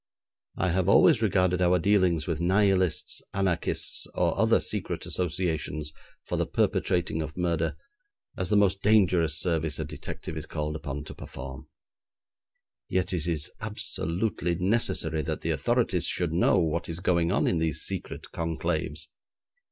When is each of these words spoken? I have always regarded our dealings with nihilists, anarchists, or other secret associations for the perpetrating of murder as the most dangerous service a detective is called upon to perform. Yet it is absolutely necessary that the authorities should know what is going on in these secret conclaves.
I 0.57 0.69
have 0.71 0.89
always 0.89 1.21
regarded 1.21 1.61
our 1.61 1.77
dealings 1.77 2.25
with 2.25 2.41
nihilists, 2.41 3.21
anarchists, 3.35 4.07
or 4.15 4.35
other 4.35 4.59
secret 4.59 5.05
associations 5.05 5.93
for 6.23 6.37
the 6.37 6.47
perpetrating 6.47 7.21
of 7.21 7.37
murder 7.37 7.77
as 8.35 8.49
the 8.49 8.55
most 8.55 8.81
dangerous 8.81 9.37
service 9.37 9.77
a 9.77 9.85
detective 9.85 10.35
is 10.37 10.47
called 10.47 10.75
upon 10.75 11.03
to 11.03 11.13
perform. 11.13 11.67
Yet 12.89 13.13
it 13.13 13.27
is 13.27 13.51
absolutely 13.61 14.55
necessary 14.55 15.21
that 15.21 15.41
the 15.41 15.51
authorities 15.51 16.07
should 16.07 16.33
know 16.33 16.57
what 16.57 16.89
is 16.89 16.99
going 16.99 17.31
on 17.31 17.45
in 17.45 17.59
these 17.59 17.81
secret 17.81 18.31
conclaves. 18.33 19.07